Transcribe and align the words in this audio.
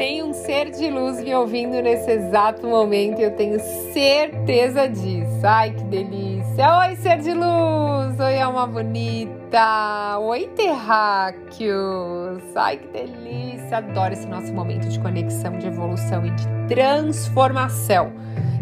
Tem 0.00 0.22
um 0.22 0.32
ser 0.32 0.70
de 0.70 0.88
luz 0.88 1.22
me 1.22 1.34
ouvindo 1.34 1.82
nesse 1.82 2.10
exato 2.10 2.66
momento 2.66 3.20
eu 3.20 3.36
tenho 3.36 3.60
certeza 3.92 4.88
disso. 4.88 5.40
Ai, 5.44 5.74
que 5.74 5.84
delícia! 5.84 6.39
Oi, 6.58 6.96
ser 6.96 7.18
de 7.18 7.32
luz! 7.32 8.18
Oi, 8.18 8.40
alma 8.40 8.66
bonita! 8.66 10.18
Oi, 10.18 10.48
terráqueos! 10.48 12.42
Ai, 12.54 12.76
que 12.76 12.88
delícia! 12.88 13.78
Adoro 13.78 14.12
esse 14.12 14.26
nosso 14.26 14.52
momento 14.52 14.88
de 14.88 14.98
conexão, 14.98 15.56
de 15.56 15.68
evolução 15.68 16.26
e 16.26 16.30
de 16.32 16.44
transformação. 16.68 18.12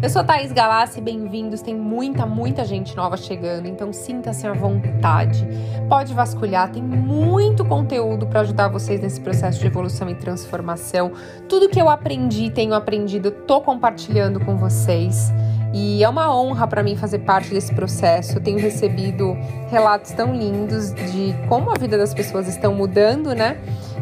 Eu 0.01 0.09
sou 0.09 0.23
Thaís 0.23 0.53
Galassi, 0.53 1.01
bem-vindos. 1.01 1.61
Tem 1.61 1.75
muita, 1.75 2.25
muita 2.25 2.63
gente 2.63 2.95
nova 2.95 3.17
chegando, 3.17 3.67
então 3.67 3.91
sinta-se 3.91 4.47
à 4.47 4.53
vontade. 4.53 5.45
Pode 5.89 6.13
vasculhar, 6.13 6.71
tem 6.71 6.81
muito 6.81 7.65
conteúdo 7.65 8.27
para 8.27 8.41
ajudar 8.41 8.69
vocês 8.69 9.01
nesse 9.01 9.19
processo 9.19 9.59
de 9.59 9.67
evolução 9.67 10.09
e 10.09 10.15
transformação. 10.15 11.11
Tudo 11.49 11.67
que 11.67 11.81
eu 11.81 11.89
aprendi, 11.89 12.49
tenho 12.49 12.73
aprendido, 12.73 13.29
tô 13.31 13.59
compartilhando 13.59 14.39
com 14.39 14.55
vocês. 14.55 15.33
E 15.73 16.03
é 16.03 16.09
uma 16.09 16.35
honra 16.35 16.67
para 16.67 16.81
mim 16.81 16.95
fazer 16.95 17.19
parte 17.19 17.49
desse 17.51 17.73
processo. 17.73 18.37
Eu 18.37 18.41
tenho 18.41 18.59
recebido 18.59 19.37
relatos 19.69 20.11
tão 20.11 20.35
lindos 20.35 20.93
de 20.93 21.35
como 21.47 21.69
a 21.69 21.75
vida 21.75 21.97
das 21.97 22.13
pessoas 22.13 22.47
estão 22.47 22.73
mudando, 22.73 23.35
né? 23.35 23.57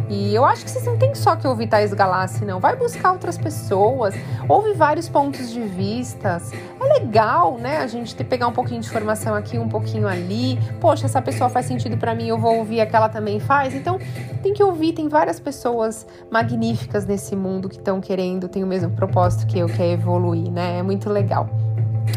E 0.09 0.33
eu 0.33 0.45
acho 0.45 0.63
que 0.63 0.71
vocês 0.71 0.85
não 0.85 0.97
tem 0.97 1.13
só 1.13 1.35
que 1.35 1.45
ouvir 1.45 1.67
Thais 1.67 1.93
Galassi, 1.93 2.45
não. 2.45 2.59
Vai 2.59 2.77
buscar 2.77 3.11
outras 3.11 3.37
pessoas, 3.37 4.15
ouve 4.47 4.73
vários 4.73 5.09
pontos 5.09 5.51
de 5.51 5.59
vistas. 5.61 6.51
Legal, 6.93 7.57
né? 7.57 7.77
A 7.77 7.87
gente 7.87 8.15
ter, 8.15 8.23
pegar 8.23 8.47
um 8.47 8.53
pouquinho 8.53 8.81
de 8.81 8.87
informação 8.87 9.35
aqui, 9.35 9.57
um 9.57 9.67
pouquinho 9.67 10.07
ali. 10.07 10.57
Poxa, 10.79 11.05
essa 11.05 11.21
pessoa 11.21 11.49
faz 11.49 11.65
sentido 11.65 11.97
para 11.97 12.13
mim, 12.15 12.27
eu 12.27 12.37
vou 12.37 12.57
ouvir, 12.57 12.81
aquela 12.81 13.09
também 13.09 13.39
faz. 13.39 13.73
Então, 13.73 13.99
tem 14.41 14.53
que 14.53 14.63
ouvir. 14.63 14.93
Tem 14.93 15.07
várias 15.07 15.39
pessoas 15.39 16.05
magníficas 16.31 17.05
nesse 17.05 17.35
mundo 17.35 17.67
que 17.69 17.77
estão 17.77 17.99
querendo, 17.99 18.47
tem 18.47 18.63
o 18.63 18.67
mesmo 18.67 18.91
propósito 18.91 19.47
que 19.47 19.59
eu, 19.59 19.67
que 19.67 19.81
é 19.81 19.91
evoluir, 19.91 20.51
né? 20.51 20.79
É 20.79 20.83
muito 20.83 21.09
legal. 21.09 21.49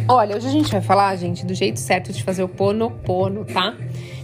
Olha, 0.09 0.37
hoje 0.37 0.47
a 0.47 0.51
gente 0.51 0.71
vai 0.71 0.81
falar, 0.81 1.15
gente, 1.17 1.45
do 1.45 1.55
jeito 1.55 1.81
certo 1.81 2.13
de 2.13 2.23
fazer 2.23 2.43
o 2.43 2.49
pono 2.49 2.91
pono, 2.91 3.45
tá? 3.45 3.75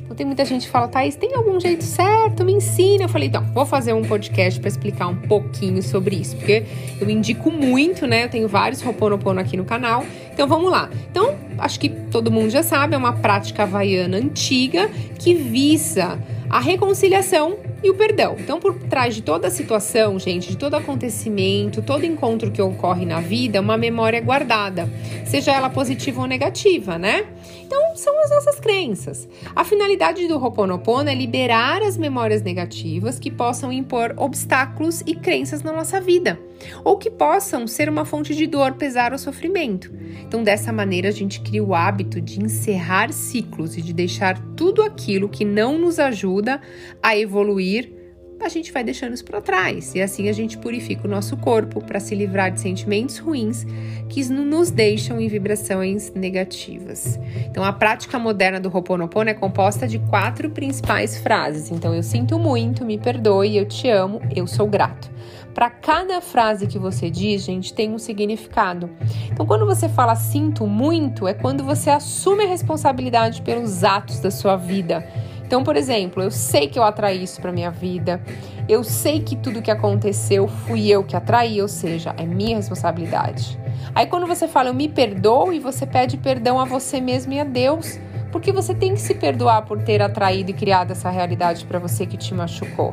Então 0.07 0.15
tem 0.15 0.25
muita 0.25 0.45
gente 0.45 0.67
que 0.67 0.73
fala, 0.73 0.87
Thaís, 0.87 1.17
tem 1.17 1.35
algum 1.35 1.59
jeito 1.59 1.83
certo? 1.83 2.45
Me 2.45 2.53
ensina. 2.53 3.05
Eu 3.05 3.09
falei, 3.09 3.27
então, 3.27 3.43
vou 3.53 3.67
fazer 3.67 3.93
um 3.93 4.03
podcast 4.03 4.61
para 4.61 4.69
explicar 4.69 5.09
um 5.09 5.17
pouquinho 5.17 5.83
sobre 5.83 6.15
isso, 6.15 6.37
porque 6.37 6.65
eu 7.01 7.11
indico 7.11 7.51
muito, 7.51 8.07
né? 8.07 8.25
Eu 8.25 8.29
tenho 8.29 8.49
vários 8.49 8.85
Ho'oponopono 8.85 9.41
aqui 9.41 9.57
no 9.57 9.65
canal. 9.65 10.05
Então 10.37 10.47
vamos 10.47 10.71
lá. 10.71 10.91
Então, 11.11 11.35
acho 11.57 11.81
que 11.81 11.89
todo 11.89 12.31
mundo 12.31 12.51
já 12.51 12.63
sabe, 12.63 12.95
é 12.95 12.99
uma 12.99 13.15
prática 13.15 13.63
havaiana 13.63 14.19
antiga 14.19 14.91
que 15.19 15.33
visa 15.33 16.19
a 16.51 16.61
reconciliação 16.61 17.57
e 17.83 17.89
o 17.89 17.95
perdão. 17.95 18.37
Então, 18.39 18.61
por 18.61 18.75
trás 18.75 19.15
de 19.15 19.23
toda 19.23 19.49
a 19.49 19.51
situação, 19.51 20.19
gente, 20.19 20.51
de 20.51 20.59
todo 20.59 20.75
acontecimento, 20.75 21.81
todo 21.81 22.05
encontro 22.05 22.51
que 22.51 22.61
ocorre 22.61 23.07
na 23.07 23.19
vida, 23.19 23.63
uma 23.63 23.79
memória 23.79 24.21
guardada, 24.21 24.87
seja 25.25 25.53
ela 25.53 25.71
positiva 25.71 26.21
ou 26.21 26.27
negativa, 26.27 26.99
né? 26.99 27.25
Então, 27.65 27.97
são 27.97 28.23
as 28.23 28.31
nossas 28.31 28.61
crenças. 28.61 29.29
A 29.55 29.65
finalidade 29.65 30.27
do 30.29 30.39
Ho'oponopono 30.39 31.09
é 31.09 31.15
liberar 31.15 31.83
as 31.83 31.97
memórias 31.97 32.43
negativas 32.43 33.19
que 33.19 33.31
possam 33.31 33.73
impor 33.73 34.15
obstáculos 34.17 35.03
e 35.07 35.15
crenças 35.15 35.63
na 35.63 35.73
nossa 35.73 36.01
vida, 36.01 36.39
ou 36.85 36.97
que 36.97 37.11
possam 37.11 37.67
ser 37.67 37.89
uma 37.89 38.05
fonte 38.05 38.35
de 38.35 38.47
dor, 38.47 38.75
pesar 38.75 39.13
ou 39.13 39.19
sofrimento. 39.19 39.93
Então, 40.27 40.43
dessa 40.43 40.73
maneira, 40.73 41.09
a 41.09 41.13
gente 41.13 41.41
cria 41.41 41.65
o 41.65 41.75
hábito 41.75 42.21
de 42.21 42.41
encerrar 42.41 43.13
ciclos 43.13 43.77
e 43.77 43.83
de 43.83 43.93
deixar 43.93 44.39
tudo 44.57 44.83
aquilo 44.83 45.29
que 45.29 45.45
não 45.45 45.79
nos 45.79 45.99
ajuda 45.99 46.61
a 47.03 47.17
evoluir 47.17 47.96
a 48.41 48.49
gente 48.49 48.73
vai 48.73 48.85
deixando 48.85 49.15
isso 49.15 49.25
para 49.25 49.41
trás 49.41 49.95
e 49.95 50.01
assim 50.01 50.29
a 50.29 50.33
gente 50.33 50.59
purifica 50.59 51.07
o 51.07 51.11
nosso 51.11 51.37
corpo 51.37 51.83
para 51.83 51.99
se 51.99 52.15
livrar 52.15 52.53
de 52.53 52.61
sentimentos 52.61 53.19
ruins 53.19 53.65
que 54.09 54.25
nos 54.29 54.71
deixam 54.71 55.21
em 55.21 55.29
vibrações 55.29 56.13
negativas. 56.15 57.19
Então, 57.51 57.65
a 57.65 57.73
prática 57.73 58.19
moderna 58.19 58.61
do 58.61 58.69
Ho'oponopono 58.69 59.31
é 59.31 59.35
composta 59.35 59.87
de 59.89 59.99
quatro 59.99 60.51
principais 60.51 61.19
frases. 61.19 61.71
Então, 61.71 61.95
eu 61.95 62.03
sinto 62.03 62.39
muito, 62.39 62.85
me 62.85 62.99
perdoe, 62.99 63.57
eu 63.57 63.67
te 63.67 63.89
amo, 63.89 64.21
eu 64.35 64.47
sou 64.47 64.69
grato. 64.69 65.11
Para 65.53 65.71
cada 65.71 66.21
frase 66.21 66.67
que 66.67 66.79
você 66.79 67.11
diz, 67.11 67.43
gente, 67.43 67.73
tem 67.73 67.91
um 67.91 67.99
significado. 67.99 68.91
Então, 69.33 69.47
quando 69.47 69.65
você 69.65 69.89
fala 69.89 70.15
sinto 70.15 70.67
muito, 70.67 71.27
é 71.27 71.33
quando 71.33 71.65
você 71.65 71.91
assume 71.91 72.45
a 72.45 72.49
responsabilidade 72.49 73.43
pelos 73.43 73.83
atos 73.83 74.21
da 74.21 74.31
sua 74.31 74.57
vida 74.57 75.07
então, 75.47 75.63
por 75.63 75.77
exemplo, 75.77 76.21
eu 76.21 76.31
sei 76.31 76.67
que 76.67 76.77
eu 76.77 76.83
atraí 76.83 77.23
isso 77.23 77.41
para 77.41 77.53
minha 77.53 77.71
vida. 77.71 78.21
Eu 78.69 78.83
sei 78.83 79.21
que 79.21 79.37
tudo 79.37 79.63
que 79.63 79.71
aconteceu 79.71 80.49
fui 80.49 80.89
eu 80.89 81.05
que 81.05 81.15
atraí, 81.15 81.63
ou 81.63 81.69
seja, 81.69 82.13
é 82.19 82.25
minha 82.27 82.57
responsabilidade. 82.57 83.57
Aí 83.95 84.07
quando 84.07 84.27
você 84.27 84.49
fala 84.49 84.71
eu 84.71 84.75
me 84.75 84.89
perdoo 84.89 85.53
e 85.53 85.61
você 85.61 85.87
pede 85.87 86.17
perdão 86.17 86.59
a 86.59 86.65
você 86.65 87.01
mesmo 87.01 87.33
e 87.33 87.39
a 87.39 87.45
Deus, 87.45 87.97
porque 88.33 88.51
você 88.51 88.75
tem 88.75 88.95
que 88.95 89.01
se 89.01 89.15
perdoar 89.15 89.63
por 89.63 89.81
ter 89.81 90.03
atraído 90.03 90.51
e 90.51 90.55
criado 90.55 90.91
essa 90.91 91.11
realidade 91.11 91.65
para 91.65 91.79
você 91.79 92.05
que 92.05 92.17
te 92.17 92.35
machucou. 92.35 92.93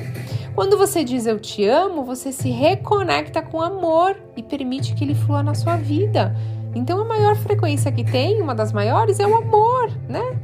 Quando 0.53 0.77
você 0.77 1.03
diz 1.03 1.25
eu 1.25 1.39
te 1.39 1.65
amo, 1.65 2.03
você 2.03 2.31
se 2.31 2.51
reconecta 2.51 3.41
com 3.41 3.59
amor 3.59 4.15
e 4.37 4.43
permite 4.43 4.93
que 4.93 5.03
ele 5.03 5.15
flua 5.15 5.41
na 5.41 5.55
sua 5.55 5.75
vida. 5.75 6.35
Então 6.75 7.01
a 7.01 7.05
maior 7.05 7.35
frequência 7.35 7.91
que 7.91 8.03
tem, 8.03 8.39
uma 8.41 8.53
das 8.53 8.71
maiores, 8.71 9.19
é 9.19 9.25
o 9.25 9.35
amor, 9.35 9.91
né? 10.07 10.37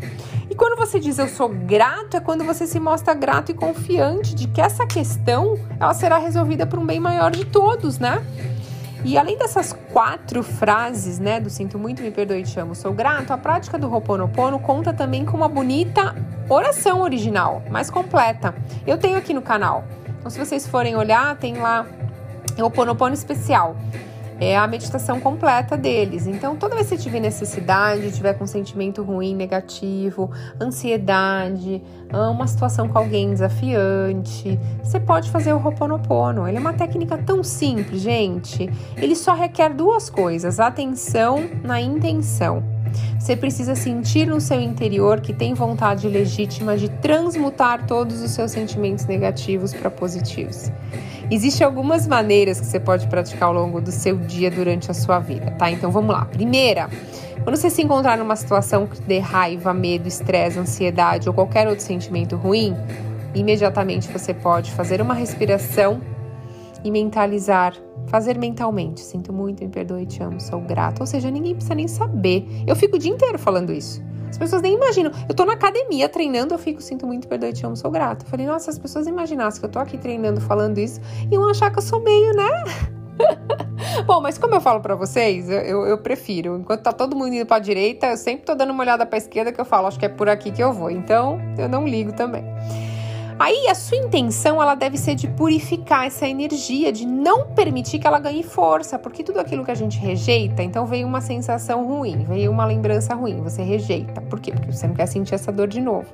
Quando 0.59 0.75
você 0.75 0.99
diz 0.99 1.17
eu 1.17 1.29
sou 1.29 1.47
grato, 1.47 2.17
é 2.17 2.19
quando 2.19 2.43
você 2.43 2.67
se 2.67 2.81
mostra 2.81 3.13
grato 3.13 3.49
e 3.49 3.53
confiante 3.53 4.35
de 4.35 4.45
que 4.45 4.59
essa 4.59 4.85
questão 4.85 5.57
ela 5.79 5.93
será 5.93 6.17
resolvida 6.17 6.67
por 6.67 6.77
um 6.77 6.85
bem 6.85 6.99
maior 6.99 7.31
de 7.31 7.45
todos, 7.45 7.97
né? 7.97 8.21
E 9.05 9.17
além 9.17 9.37
dessas 9.37 9.71
quatro 9.93 10.43
frases, 10.43 11.17
né, 11.17 11.39
do 11.39 11.49
sinto 11.49 11.79
muito, 11.79 12.01
me 12.01 12.11
perdoe, 12.11 12.43
te 12.43 12.59
amo, 12.59 12.75
sou 12.75 12.91
grato, 12.91 13.31
a 13.31 13.37
prática 13.37 13.79
do 13.79 13.89
Ho'oponopono 13.89 14.59
conta 14.59 14.91
também 14.91 15.23
com 15.23 15.37
uma 15.37 15.47
bonita 15.47 16.13
oração 16.49 16.99
original, 17.03 17.63
mais 17.71 17.89
completa. 17.89 18.53
Eu 18.85 18.97
tenho 18.97 19.17
aqui 19.17 19.33
no 19.33 19.41
canal. 19.41 19.85
Então, 20.19 20.29
se 20.29 20.37
vocês 20.37 20.67
forem 20.67 20.93
olhar, 20.93 21.37
tem 21.37 21.57
lá 21.57 21.85
Ho'oponopono 22.57 23.13
especial 23.13 23.77
é 24.39 24.57
a 24.57 24.65
meditação 24.67 25.19
completa 25.19 25.75
deles. 25.75 26.25
Então, 26.25 26.55
toda 26.55 26.75
vez 26.75 26.87
que 26.87 26.95
você 26.95 27.03
tiver 27.03 27.19
necessidade, 27.19 28.11
tiver 28.11 28.33
com 28.33 28.47
sentimento 28.47 29.03
ruim, 29.03 29.35
negativo, 29.35 30.31
ansiedade, 30.59 31.81
ah, 32.11 32.29
uma 32.29 32.47
situação 32.47 32.87
com 32.87 32.97
alguém 32.97 33.31
desafiante, 33.31 34.59
você 34.81 34.99
pode 34.99 35.29
fazer 35.29 35.53
o 35.53 35.57
Ho'oponopono. 35.57 36.47
Ele 36.47 36.57
é 36.57 36.59
uma 36.59 36.73
técnica 36.73 37.17
tão 37.17 37.43
simples, 37.43 38.01
gente. 38.01 38.69
Ele 38.97 39.15
só 39.15 39.33
requer 39.33 39.73
duas 39.73 40.09
coisas: 40.09 40.59
atenção 40.59 41.49
na 41.63 41.81
intenção. 41.81 42.63
Você 43.19 43.35
precisa 43.35 43.75
sentir 43.75 44.25
no 44.25 44.41
seu 44.41 44.59
interior 44.59 45.21
que 45.21 45.33
tem 45.33 45.53
vontade 45.53 46.07
legítima 46.07 46.75
de 46.75 46.89
transmutar 46.89 47.85
todos 47.85 48.21
os 48.21 48.31
seus 48.31 48.51
sentimentos 48.51 49.05
negativos 49.05 49.73
para 49.73 49.91
positivos. 49.91 50.71
Existem 51.31 51.65
algumas 51.65 52.07
maneiras 52.07 52.59
que 52.59 52.65
você 52.65 52.79
pode 52.79 53.07
praticar 53.07 53.49
ao 53.49 53.53
longo 53.53 53.79
do 53.79 53.91
seu 53.91 54.17
dia 54.17 54.49
durante 54.49 54.89
a 54.89 54.93
sua 54.95 55.19
vida, 55.19 55.51
tá? 55.51 55.69
Então 55.69 55.91
vamos 55.91 56.15
lá. 56.15 56.25
Primeira, 56.25 56.89
quando 57.43 57.55
você 57.55 57.69
se 57.69 57.83
encontrar 57.83 58.17
numa 58.17 58.35
situação 58.35 58.87
que 58.87 58.99
dê 59.01 59.19
raiva, 59.19 59.71
medo, 59.73 60.07
estresse, 60.07 60.57
ansiedade 60.57 61.29
ou 61.29 61.35
qualquer 61.35 61.67
outro 61.67 61.83
sentimento 61.83 62.35
ruim, 62.35 62.75
imediatamente 63.35 64.11
você 64.11 64.33
pode 64.33 64.71
fazer 64.71 65.01
uma 65.01 65.13
respiração 65.13 66.01
e 66.83 66.89
mentalizar, 66.89 67.75
fazer 68.07 68.37
mentalmente. 68.37 69.01
Sinto 69.01 69.31
muito, 69.31 69.63
me 69.63 69.69
perdoe, 69.69 70.07
te 70.07 70.23
amo, 70.23 70.39
sou 70.41 70.59
grato. 70.59 71.01
Ou 71.01 71.05
seja, 71.05 71.29
ninguém 71.29 71.53
precisa 71.53 71.75
nem 71.75 71.87
saber. 71.87 72.47
Eu 72.65 72.75
fico 72.75 72.95
o 72.95 72.99
dia 72.99 73.11
inteiro 73.11 73.37
falando 73.37 73.71
isso. 73.71 74.01
As 74.29 74.37
pessoas 74.37 74.61
nem 74.61 74.75
imaginam. 74.75 75.11
Eu 75.27 75.35
tô 75.35 75.45
na 75.45 75.53
academia 75.53 76.07
treinando, 76.07 76.53
eu 76.53 76.59
fico, 76.59 76.81
sinto 76.81 77.05
muito, 77.05 77.27
perdoe, 77.27 77.53
te 77.53 77.65
amo, 77.65 77.75
sou 77.75 77.91
grato. 77.91 78.25
Eu 78.25 78.29
falei, 78.29 78.45
nossa, 78.45 78.69
as 78.69 78.77
pessoas 78.77 79.07
imaginassem 79.07 79.59
que 79.59 79.65
eu 79.65 79.71
tô 79.71 79.79
aqui 79.79 79.97
treinando 79.97 80.39
falando 80.41 80.77
isso, 80.77 80.99
iam 81.31 81.47
achar 81.49 81.71
que 81.71 81.79
eu 81.79 81.83
sou 81.83 82.01
meio, 82.01 82.33
né? 82.33 82.49
Bom, 84.05 84.21
mas 84.21 84.37
como 84.37 84.55
eu 84.55 84.61
falo 84.61 84.79
para 84.79 84.95
vocês, 84.95 85.49
eu, 85.49 85.59
eu, 85.59 85.85
eu, 85.85 85.97
prefiro. 85.97 86.57
Enquanto 86.57 86.81
tá 86.81 86.93
todo 86.93 87.15
mundo 87.15 87.33
indo 87.33 87.45
pra 87.45 87.59
direita, 87.59 88.07
eu 88.07 88.17
sempre 88.17 88.45
tô 88.45 88.55
dando 88.55 88.71
uma 88.71 88.83
olhada 88.83 89.05
pra 89.05 89.17
esquerda 89.17 89.51
que 89.51 89.59
eu 89.59 89.65
falo, 89.65 89.87
acho 89.87 89.99
que 89.99 90.05
é 90.05 90.09
por 90.09 90.29
aqui 90.29 90.51
que 90.51 90.63
eu 90.63 90.71
vou. 90.71 90.89
Então, 90.89 91.39
eu 91.57 91.67
não 91.67 91.87
ligo 91.87 92.13
também. 92.13 92.43
Aí 93.39 93.69
a 93.69 93.73
sua 93.73 93.97
intenção 93.97 94.61
ela 94.61 94.75
deve 94.75 94.97
ser 94.97 95.15
de 95.15 95.25
purificar 95.25 96.05
essa 96.05 96.27
energia, 96.27 96.91
de 96.91 97.05
não 97.05 97.47
permitir 97.47 97.97
que 97.97 98.05
ela 98.05 98.19
ganhe 98.19 98.43
força, 98.43 98.99
porque 98.99 99.23
tudo 99.23 99.39
aquilo 99.39 99.63
que 99.63 99.71
a 99.71 99.75
gente 99.75 99.97
rejeita, 99.97 100.61
então 100.61 100.85
veio 100.85 101.07
uma 101.07 101.21
sensação 101.21 101.87
ruim, 101.87 102.25
veio 102.25 102.51
uma 102.51 102.65
lembrança 102.65 103.15
ruim, 103.15 103.41
você 103.41 103.63
rejeita. 103.63 104.19
Por 104.19 104.41
quê? 104.41 104.51
Porque 104.51 104.73
você 104.73 104.85
não 104.85 104.93
quer 104.93 105.05
sentir 105.05 105.35
essa 105.35 105.53
dor 105.53 105.69
de 105.69 105.79
novo. 105.79 106.07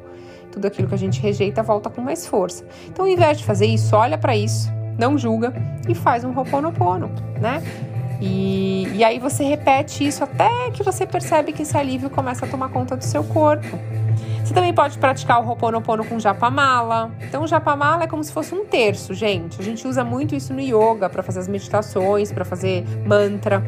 Tudo 0.52 0.68
aquilo 0.68 0.88
que 0.88 0.94
a 0.94 0.98
gente 0.98 1.20
rejeita 1.20 1.64
volta 1.64 1.90
com 1.90 2.00
mais 2.00 2.28
força. 2.28 2.64
Então, 2.88 3.06
ao 3.06 3.12
invés 3.12 3.40
de 3.40 3.44
fazer 3.44 3.66
isso, 3.66 3.96
olha 3.96 4.20
para 4.20 4.38
isso, 4.38 4.72
não 4.96 5.18
julga 5.18 5.52
e 5.90 5.96
faz 5.96 6.24
um 6.24 6.32
roponopono, 6.32 7.10
né? 7.42 7.64
E, 8.22 8.88
e 8.94 9.04
aí 9.04 9.18
você 9.18 9.44
repete 9.44 10.06
isso 10.06 10.24
até 10.24 10.70
que 10.72 10.84
você 10.84 11.08
percebe 11.08 11.52
que 11.52 11.64
esse 11.64 11.76
alívio 11.76 12.10
começa 12.10 12.46
a 12.46 12.50
tomar 12.50 12.70
conta 12.70 12.96
do 12.96 13.04
seu 13.04 13.24
corpo. 13.24 13.80
Você 14.46 14.54
também 14.54 14.76
pode 14.76 15.00
praticar 15.00 15.44
o 15.44 15.50
Ho'oponopono 15.50 16.06
com 16.06 16.20
japamala. 16.20 17.12
Então, 17.20 17.42
o 17.42 17.48
japamala 17.48 18.04
é 18.04 18.08
como 18.08 18.24
se 18.24 18.32
fosse 18.32 18.54
um 18.54 18.64
terço, 18.64 19.12
gente. 19.12 19.60
A 19.60 19.64
gente 19.64 19.88
usa 19.88 20.04
muito 20.04 20.36
isso 20.36 20.54
no 20.54 20.60
yoga 20.60 21.10
para 21.10 21.24
fazer 21.24 21.40
as 21.40 21.48
meditações, 21.48 22.32
para 22.32 22.46
fazer 22.46 22.86
mantra. 23.08 23.64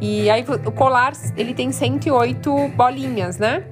E 0.00 0.30
aí 0.30 0.42
o 0.42 0.72
colar, 0.72 1.12
ele 1.36 1.52
tem 1.52 1.70
108 1.70 2.68
bolinhas, 2.68 3.36
né? 3.36 3.66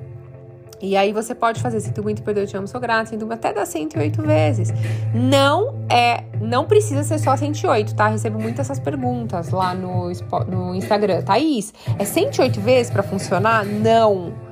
E 0.78 0.94
aí 0.94 1.10
você 1.10 1.34
pode 1.34 1.62
fazer 1.62 1.80
sinto 1.80 2.02
muito, 2.02 2.22
perdão, 2.22 2.44
te 2.44 2.54
amo, 2.54 2.68
sou 2.68 2.80
grato, 2.80 3.08
sinto 3.08 3.32
até 3.32 3.50
dar 3.50 3.64
108 3.64 4.20
vezes. 4.20 4.74
Não 5.14 5.86
é, 5.88 6.24
não 6.38 6.66
precisa 6.66 7.02
ser 7.02 7.18
só 7.18 7.34
108, 7.34 7.94
tá? 7.94 8.08
Recebo 8.08 8.38
muitas 8.38 8.66
essas 8.68 8.78
perguntas 8.78 9.48
lá 9.48 9.74
no, 9.74 10.10
no 10.48 10.74
Instagram. 10.74 11.22
Thaís, 11.22 11.72
é 11.98 12.04
108 12.04 12.60
vezes 12.60 12.92
para 12.92 13.02
funcionar? 13.02 13.64
Não. 13.64 14.51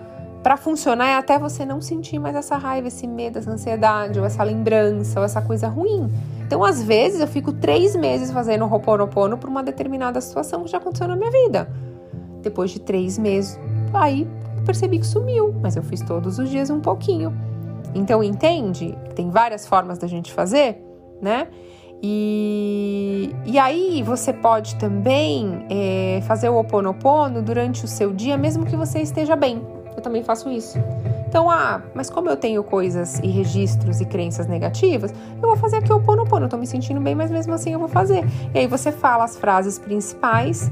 Para 0.51 0.57
funcionar 0.57 1.07
é 1.07 1.15
até 1.15 1.39
você 1.39 1.65
não 1.65 1.81
sentir 1.81 2.19
mais 2.19 2.35
essa 2.35 2.57
raiva, 2.57 2.89
esse 2.89 3.07
medo, 3.07 3.39
essa 3.39 3.53
ansiedade, 3.53 4.19
ou 4.19 4.27
essa 4.27 4.43
lembrança, 4.43 5.21
ou 5.21 5.25
essa 5.25 5.41
coisa 5.41 5.69
ruim. 5.69 6.11
Então, 6.45 6.65
às 6.65 6.83
vezes, 6.83 7.21
eu 7.21 7.29
fico 7.29 7.53
três 7.53 7.95
meses 7.95 8.33
fazendo 8.33 8.65
Ho'oponopono 8.65 9.39
por 9.39 9.49
uma 9.49 9.63
determinada 9.63 10.21
situação 10.21 10.65
que 10.65 10.71
já 10.73 10.79
aconteceu 10.79 11.07
na 11.07 11.15
minha 11.15 11.31
vida. 11.31 11.73
Depois 12.43 12.73
de 12.73 12.81
três 12.81 13.17
meses, 13.17 13.61
aí 13.95 14.27
percebi 14.67 14.99
que 14.99 15.07
sumiu, 15.07 15.55
mas 15.63 15.77
eu 15.77 15.85
fiz 15.85 16.01
todos 16.01 16.41
os 16.41 16.51
dias 16.51 16.69
um 16.69 16.81
pouquinho. 16.81 17.33
Então, 17.95 18.21
entende? 18.21 18.99
Tem 19.15 19.31
várias 19.31 19.69
formas 19.69 19.99
da 19.99 20.09
gente 20.09 20.33
fazer, 20.33 20.85
né? 21.23 21.47
E, 22.03 23.33
e 23.47 23.57
aí 23.57 24.03
você 24.03 24.33
pode 24.33 24.75
também 24.81 25.65
é, 25.71 26.21
fazer 26.23 26.49
o 26.49 26.59
oponopono 26.59 27.41
durante 27.41 27.85
o 27.85 27.89
seu 27.89 28.13
dia, 28.13 28.37
mesmo 28.37 28.67
que 28.67 28.75
você 28.75 28.99
esteja 28.99 29.37
bem. 29.37 29.80
Eu 30.01 30.03
também 30.03 30.25
faço 30.25 30.51
isso. 30.51 30.79
Então, 31.29 31.51
ah, 31.51 31.83
mas 31.95 32.09
como 32.09 32.31
eu 32.31 32.37
tenho 32.37 32.65
coisas 32.65 33.21
e 33.23 33.29
registros 33.29 34.01
e 34.01 34.07
crenças 34.07 34.47
negativas, 34.47 35.13
eu 35.41 35.47
vou 35.47 35.57
fazer 35.57 35.77
aqui 35.77 35.93
o 35.93 35.97
oponopono. 35.97 36.47
Eu 36.47 36.49
tô 36.49 36.57
me 36.57 36.67
sentindo 36.67 37.01
bem, 37.01 37.15
mas 37.15 37.31
mesmo 37.31 37.53
assim 37.53 37.75
eu 37.75 37.79
vou 37.79 37.87
fazer. 37.89 38.25
E 38.55 38.61
aí 38.61 38.67
você 38.67 38.91
fala 38.91 39.25
as 39.25 39.37
frases 39.37 39.79
principais 39.79 40.71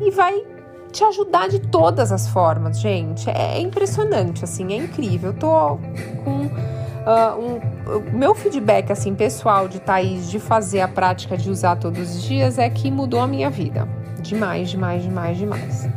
e 0.00 0.12
vai 0.12 0.44
te 0.92 1.02
ajudar 1.02 1.48
de 1.48 1.58
todas 1.58 2.12
as 2.12 2.28
formas, 2.28 2.78
gente. 2.78 3.28
É, 3.28 3.60
impressionante, 3.60 4.44
assim, 4.44 4.72
é 4.72 4.76
incrível. 4.76 5.30
Eu 5.30 5.36
tô 5.36 5.78
com 6.24 6.46
uh, 6.46 7.36
um, 7.36 8.16
meu 8.16 8.32
feedback 8.32 8.92
assim 8.92 9.12
pessoal 9.12 9.66
de 9.66 9.80
Thaís 9.80 10.30
de 10.30 10.38
fazer 10.38 10.82
a 10.82 10.88
prática 10.88 11.36
de 11.36 11.50
usar 11.50 11.76
todos 11.76 12.14
os 12.14 12.22
dias 12.22 12.58
é 12.58 12.70
que 12.70 12.92
mudou 12.92 13.20
a 13.20 13.26
minha 13.26 13.50
vida. 13.50 13.88
Demais, 14.20 14.70
demais, 14.70 15.02
demais, 15.02 15.36
demais. 15.36 15.88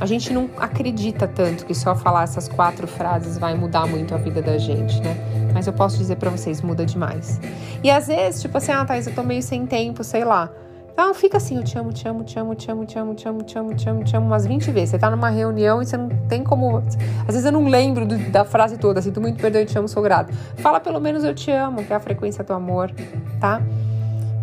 A 0.00 0.06
gente 0.06 0.32
não 0.32 0.48
acredita 0.56 1.28
tanto 1.28 1.66
que 1.66 1.74
só 1.74 1.94
falar 1.94 2.22
essas 2.22 2.48
quatro 2.48 2.86
frases 2.86 3.36
vai 3.36 3.54
mudar 3.54 3.86
muito 3.86 4.14
a 4.14 4.18
vida 4.18 4.40
da 4.40 4.56
gente, 4.56 4.98
né? 5.02 5.14
Mas 5.52 5.66
eu 5.66 5.74
posso 5.74 5.98
dizer 5.98 6.16
para 6.16 6.30
vocês, 6.30 6.62
muda 6.62 6.86
demais. 6.86 7.38
E 7.84 7.90
às 7.90 8.06
vezes, 8.06 8.40
tipo 8.40 8.56
assim, 8.56 8.72
ah, 8.72 8.84
Thaís, 8.84 9.06
eu 9.06 9.14
tô 9.14 9.22
meio 9.22 9.42
sem 9.42 9.66
tempo, 9.66 10.02
sei 10.02 10.24
lá. 10.24 10.50
Então 10.92 11.14
fica 11.14 11.36
assim, 11.36 11.56
eu 11.56 11.62
te 11.62 11.78
amo, 11.78 11.92
te 11.92 12.08
amo, 12.08 12.24
te 12.24 12.38
amo, 12.38 12.54
te 12.54 12.70
amo, 12.70 12.84
te 12.84 12.98
amo, 12.98 13.14
te 13.14 13.28
amo, 13.28 13.44
te 13.44 13.58
amo, 13.58 13.74
te 13.74 13.88
amo, 13.88 14.04
te 14.04 14.16
amo 14.16 14.26
umas 14.26 14.46
20 14.46 14.70
vezes. 14.70 14.90
Você 14.90 14.98
tá 14.98 15.10
numa 15.10 15.28
reunião 15.28 15.82
e 15.82 15.86
você 15.86 15.96
não 15.96 16.08
tem 16.28 16.42
como. 16.42 16.78
Às 16.78 17.34
vezes 17.34 17.44
eu 17.44 17.52
não 17.52 17.66
lembro 17.68 18.06
do, 18.06 18.18
da 18.30 18.44
frase 18.44 18.78
toda, 18.78 19.02
sinto 19.02 19.20
muito 19.20 19.40
perdão, 19.40 19.60
eu 19.60 19.66
te 19.66 19.78
amo, 19.78 19.88
sou 19.88 20.02
grato. 20.02 20.32
Fala 20.56 20.80
pelo 20.80 21.00
menos 21.00 21.24
eu 21.24 21.34
te 21.34 21.50
amo, 21.50 21.84
que 21.84 21.92
é 21.92 21.96
a 21.96 22.00
frequência 22.00 22.42
do 22.42 22.52
amor, 22.52 22.90
tá? 23.38 23.60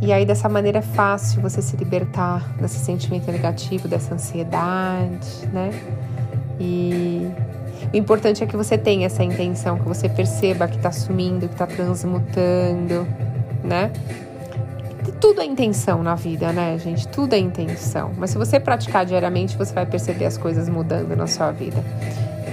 E 0.02 0.14
aí 0.14 0.26
dessa 0.26 0.48
maneira 0.48 0.80
é 0.80 0.82
fácil 0.82 1.42
você 1.42 1.62
se 1.62 1.76
libertar 1.76 2.48
desse 2.60 2.80
sentimento 2.80 3.32
negativo, 3.32 3.88
dessa 3.88 4.14
ansiedade, 4.14 5.48
né? 5.52 5.72
E 6.60 7.28
o 7.94 7.98
importante 7.98 8.44
é 8.44 8.48
que 8.48 8.56
você 8.56 8.78
tenha 8.78 9.08
essa 9.08 9.24
intenção, 9.24 9.78
que 9.78 9.88
você 9.88 10.08
perceba 10.08 10.68
que 10.68 10.78
tá 10.78 10.92
sumindo, 10.92 11.50
que 11.50 11.56
tá 11.56 11.66
transmutando, 11.66 13.08
né? 13.64 13.92
tudo 15.20 15.42
é 15.42 15.46
intenção 15.46 16.04
na 16.04 16.16
vida, 16.16 16.52
né, 16.52 16.78
gente? 16.78 17.08
Tudo 17.08 17.34
é 17.34 17.40
intenção. 17.40 18.12
Mas 18.18 18.32
se 18.32 18.38
você 18.38 18.60
praticar 18.60 19.06
diariamente, 19.06 19.58
você 19.58 19.74
vai 19.74 19.86
perceber 19.86 20.26
as 20.26 20.38
coisas 20.38 20.70
mudando 20.70 21.16
na 21.16 21.28
sua 21.28 21.52
vida, 21.52 21.84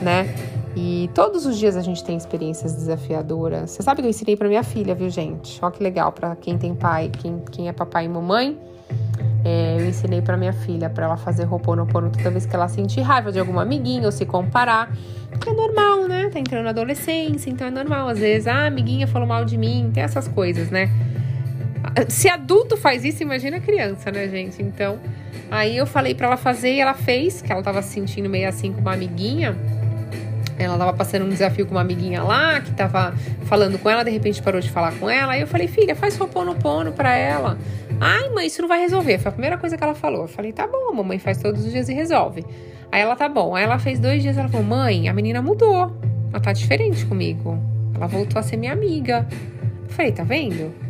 né? 0.02 0.28
E 0.76 1.08
todos 1.14 1.46
os 1.46 1.56
dias 1.56 1.76
a 1.76 1.82
gente 1.82 2.02
tem 2.02 2.16
experiências 2.16 2.74
desafiadoras. 2.74 3.70
Você 3.70 3.82
sabe 3.82 4.00
que 4.00 4.06
eu 4.06 4.10
ensinei 4.10 4.36
para 4.36 4.48
minha 4.48 4.64
filha, 4.64 4.94
viu, 4.94 5.08
gente? 5.08 5.58
Olha 5.62 5.72
que 5.72 5.82
legal 5.82 6.10
para 6.10 6.34
quem 6.36 6.58
tem 6.58 6.74
pai, 6.74 7.10
quem, 7.10 7.42
quem 7.50 7.68
é 7.68 7.72
papai 7.72 8.06
e 8.06 8.08
mamãe. 8.08 8.58
É, 9.44 9.76
eu 9.78 9.86
ensinei 9.86 10.22
para 10.22 10.36
minha 10.36 10.52
filha 10.52 10.88
para 10.88 11.04
ela 11.04 11.16
fazer 11.16 11.46
Ho'oponopono 11.46 12.10
toda 12.10 12.30
vez 12.30 12.46
que 12.46 12.56
ela 12.56 12.66
sentir 12.66 13.02
raiva 13.02 13.30
de 13.30 13.38
alguma 13.38 13.62
amiguinha 13.62 14.06
ou 14.06 14.12
se 14.12 14.24
comparar. 14.24 14.90
Porque 15.30 15.50
é 15.50 15.52
normal, 15.52 16.08
né? 16.08 16.30
Tá 16.30 16.40
entrando 16.40 16.64
na 16.64 16.70
adolescência, 16.70 17.50
então 17.50 17.66
é 17.66 17.70
normal. 17.70 18.08
Às 18.08 18.18
vezes, 18.18 18.48
ah, 18.48 18.66
amiguinha 18.66 19.06
falou 19.06 19.28
mal 19.28 19.44
de 19.44 19.58
mim, 19.58 19.90
tem 19.92 20.02
essas 20.02 20.26
coisas, 20.26 20.70
né? 20.70 20.90
Se 22.08 22.28
adulto 22.28 22.76
faz 22.76 23.04
isso, 23.04 23.22
imagina 23.22 23.60
criança, 23.60 24.10
né, 24.10 24.26
gente? 24.28 24.62
Então, 24.62 24.98
aí 25.50 25.76
eu 25.76 25.86
falei 25.86 26.14
para 26.14 26.28
ela 26.28 26.36
fazer 26.36 26.72
e 26.72 26.80
ela 26.80 26.94
fez, 26.94 27.42
que 27.42 27.52
ela 27.52 27.62
tava 27.62 27.82
se 27.82 27.90
sentindo 27.90 28.28
meio 28.28 28.48
assim 28.48 28.72
com 28.72 28.80
uma 28.80 28.94
amiguinha. 28.94 29.56
Ela 30.58 30.78
tava 30.78 30.92
passando 30.92 31.24
um 31.24 31.28
desafio 31.28 31.66
com 31.66 31.72
uma 31.72 31.80
amiguinha 31.80 32.22
lá, 32.22 32.60
que 32.60 32.70
tava 32.72 33.12
falando 33.46 33.78
com 33.78 33.90
ela, 33.90 34.04
de 34.04 34.10
repente 34.10 34.42
parou 34.42 34.60
de 34.60 34.70
falar 34.70 34.92
com 34.98 35.10
ela. 35.10 35.32
Aí 35.32 35.40
eu 35.40 35.46
falei, 35.46 35.66
filha, 35.66 35.94
faz 35.94 36.18
Ho'oponopono 36.20 36.92
pra 36.92 37.14
ela. 37.16 37.58
Ai, 38.00 38.28
mãe, 38.30 38.46
isso 38.46 38.62
não 38.62 38.68
vai 38.68 38.80
resolver. 38.80 39.18
Foi 39.18 39.30
a 39.30 39.32
primeira 39.32 39.58
coisa 39.58 39.76
que 39.76 39.82
ela 39.82 39.94
falou. 39.94 40.22
Eu 40.22 40.28
falei, 40.28 40.52
tá 40.52 40.66
bom, 40.66 40.92
mamãe 40.94 41.18
faz 41.18 41.38
todos 41.38 41.64
os 41.64 41.72
dias 41.72 41.88
e 41.88 41.94
resolve. 41.94 42.44
Aí 42.92 43.00
ela, 43.00 43.16
tá 43.16 43.28
bom. 43.28 43.54
Aí 43.56 43.64
ela 43.64 43.78
fez 43.78 43.98
dois 43.98 44.22
dias, 44.22 44.38
ela 44.38 44.48
falou, 44.48 44.66
mãe, 44.66 45.08
a 45.08 45.12
menina 45.12 45.42
mudou. 45.42 45.96
Ela 46.30 46.40
tá 46.40 46.52
diferente 46.52 47.04
comigo. 47.06 47.58
Ela 47.94 48.06
voltou 48.06 48.38
a 48.38 48.42
ser 48.42 48.56
minha 48.56 48.72
amiga. 48.72 49.26
Eu 49.82 49.88
falei, 49.88 50.12
tá 50.12 50.22
vendo? 50.22 50.84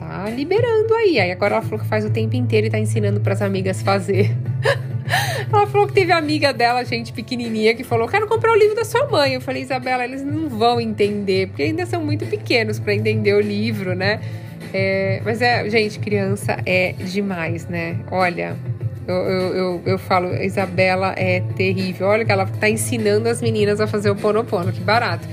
tá 0.00 0.30
liberando 0.30 0.94
aí. 0.94 1.20
Aí 1.20 1.30
agora 1.30 1.56
ela 1.56 1.62
falou 1.62 1.78
que 1.78 1.86
faz 1.86 2.04
o 2.04 2.10
tempo 2.10 2.34
inteiro 2.34 2.66
e 2.66 2.70
tá 2.70 2.78
ensinando 2.78 3.20
para 3.20 3.34
as 3.34 3.42
amigas 3.42 3.82
fazer. 3.82 4.34
ela 5.58 5.66
falou 5.66 5.86
que 5.86 5.92
teve 5.92 6.12
amiga 6.12 6.52
dela, 6.52 6.84
gente 6.84 7.12
pequenininha, 7.12 7.74
que 7.74 7.84
falou: 7.84 8.08
Quero 8.08 8.26
comprar 8.26 8.52
o 8.52 8.56
livro 8.56 8.76
da 8.76 8.84
sua 8.84 9.06
mãe. 9.08 9.34
Eu 9.34 9.40
falei: 9.40 9.62
Isabela, 9.62 10.04
eles 10.04 10.22
não 10.22 10.48
vão 10.48 10.80
entender, 10.80 11.48
porque 11.48 11.62
ainda 11.62 11.84
são 11.86 12.04
muito 12.04 12.26
pequenos 12.26 12.78
para 12.78 12.94
entender 12.94 13.34
o 13.34 13.40
livro, 13.40 13.94
né? 13.94 14.20
É, 14.72 15.20
mas 15.24 15.42
é, 15.42 15.68
gente, 15.68 15.98
criança 15.98 16.58
é 16.64 16.92
demais, 16.92 17.66
né? 17.66 17.96
Olha, 18.10 18.56
eu, 19.06 19.14
eu, 19.14 19.54
eu, 19.54 19.82
eu, 19.86 19.98
falo, 19.98 20.34
Isabela 20.34 21.14
é 21.16 21.40
terrível. 21.56 22.06
Olha 22.06 22.24
que 22.24 22.30
ela 22.30 22.46
tá 22.46 22.68
ensinando 22.68 23.28
as 23.28 23.42
meninas 23.42 23.80
a 23.80 23.86
fazer 23.86 24.10
o 24.10 24.16
ponopono, 24.16 24.72
que 24.72 24.80
barato. 24.80 25.26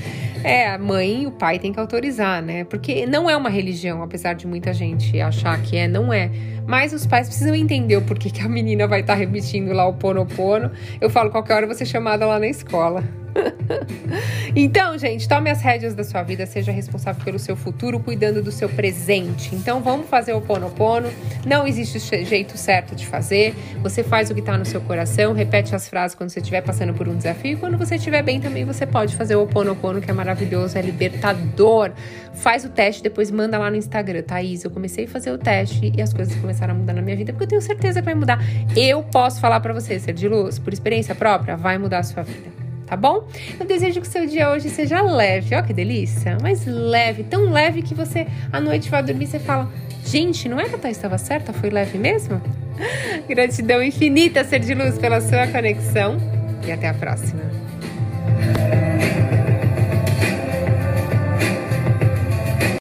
É, 0.48 0.70
a 0.70 0.78
mãe 0.78 1.24
e 1.24 1.28
o 1.28 1.32
pai 1.32 1.60
têm 1.60 1.74
que 1.74 1.80
autorizar, 1.80 2.42
né? 2.42 2.64
Porque 2.64 3.06
não 3.06 3.30
é 3.30 3.36
uma 3.36 3.50
religião, 3.50 4.02
apesar 4.02 4.34
de 4.34 4.48
muita 4.48 4.74
gente 4.74 5.20
achar 5.20 5.62
que 5.62 5.78
é, 5.78 5.88
não 5.88 6.14
é. 6.14 6.32
Mas 6.66 6.94
os 6.94 7.06
pais 7.06 7.28
precisam 7.28 7.56
entender 7.56 7.96
o 7.98 8.02
porquê 8.02 8.30
que 8.30 8.42
a 8.42 8.50
menina 8.50 8.88
vai 8.88 9.02
estar 9.02 9.14
tá 9.14 9.20
repetindo 9.20 9.72
lá 9.74 9.88
o 9.88 9.94
ponopono. 9.94 10.72
Eu 11.00 11.10
falo, 11.10 11.30
qualquer 11.30 11.56
hora 11.56 11.68
você 11.68 11.86
chamada 11.86 12.26
lá 12.26 12.40
na 12.40 12.48
escola. 12.48 13.04
então, 14.56 14.98
gente, 14.98 15.28
tome 15.28 15.50
as 15.50 15.62
rédeas 15.62 15.94
da 15.94 16.04
sua 16.04 16.24
vida, 16.24 16.46
seja 16.46 16.72
responsável 16.72 17.24
pelo 17.24 17.40
seu 17.40 17.56
futuro, 17.56 18.00
cuidando 18.00 18.42
do 18.42 18.52
seu 18.52 18.70
presente. 18.70 19.56
Então, 19.56 19.82
vamos 19.82 20.08
fazer 20.10 20.34
o 20.34 20.42
Ponopono. 20.42 21.10
Não 21.46 21.68
existe 21.68 22.00
jeito 22.26 22.58
certo 22.58 22.96
de 22.96 23.06
fazer. 23.06 23.56
Você 23.82 24.04
faz 24.04 24.30
o 24.30 24.34
que 24.34 24.40
está 24.40 24.58
no 24.58 24.66
seu 24.66 24.82
coração, 24.82 25.34
repete 25.34 25.76
as 25.76 25.88
frases 25.88 26.16
quando 26.16 26.30
você 26.30 26.40
estiver 26.40 26.62
passando 26.62 26.94
por 26.94 27.08
um 27.08 27.16
desafio. 27.16 27.54
E 27.54 27.56
quando 27.56 27.78
você 27.78 27.96
estiver 27.96 28.24
bem 28.24 28.40
também, 28.40 28.66
você 28.66 28.86
pode 28.86 29.16
fazer 29.16 29.36
o 29.36 29.46
Ponopono, 29.48 30.02
que 30.02 30.10
é 30.10 30.14
maravilhoso, 30.14 30.78
é 30.78 30.82
libertador. 30.82 31.92
Faz 32.34 32.66
o 32.66 32.70
teste, 32.70 33.02
depois 33.02 33.32
manda 33.32 33.58
lá 33.58 33.70
no 33.70 33.76
Instagram. 33.76 34.22
Thaís, 34.22 34.64
eu 34.64 34.72
comecei 34.72 35.06
a 35.06 35.08
fazer 35.08 35.32
o 35.32 35.38
teste 35.38 35.92
e 35.96 36.02
as 36.02 36.14
coisas 36.14 36.36
começaram 36.36 36.74
a 36.74 36.78
mudar 36.78 36.94
na 36.94 37.02
minha 37.02 37.16
vida, 37.16 37.34
porque 37.34 37.46
eu 37.46 37.50
tenho 37.50 37.62
certeza 37.62 38.00
que 38.00 38.06
vai 38.06 38.16
mudar. 38.16 38.40
Eu 38.76 39.04
posso 39.04 39.40
falar 39.40 39.60
para 39.60 39.74
você, 39.74 40.00
ser 40.00 40.14
de 40.14 40.28
luz, 40.28 40.60
por 40.60 40.72
experiência 40.74 41.16
própria, 41.16 41.56
vai 41.56 41.78
mudar 41.78 42.00
a 42.00 42.04
sua 42.04 42.24
vida 42.24 42.67
tá 42.88 42.96
bom? 42.96 43.28
Eu 43.60 43.66
desejo 43.66 44.02
que 44.02 44.08
o 44.08 44.10
seu 44.10 44.26
dia 44.26 44.50
hoje 44.50 44.70
seja 44.70 45.02
leve, 45.02 45.54
ó 45.54 45.62
que 45.62 45.74
delícia, 45.74 46.38
mas 46.42 46.66
leve, 46.66 47.24
tão 47.24 47.52
leve 47.52 47.82
que 47.82 47.94
você 47.94 48.26
à 48.52 48.60
noite 48.60 48.90
vai 48.90 49.04
dormir 49.04 49.26
e 49.26 49.28
você 49.28 49.40
fala: 49.40 49.70
gente, 50.06 50.48
não 50.48 50.60
é 50.60 50.68
que 50.68 50.76
a 50.76 50.78
Thais 50.78 50.98
estava 50.98 51.18
certa? 51.18 51.52
Foi 51.54 51.70
leve 51.70 51.98
mesmo? 51.98 52.42
Gratidão 53.28 53.84
infinita, 53.84 54.44
ser 54.44 54.60
de 54.60 54.74
luz, 54.74 54.98
pela 54.98 55.20
sua 55.20 55.46
conexão 55.48 56.18
e 56.66 56.72
até 56.72 56.88
a 56.88 56.94
próxima. 56.94 57.42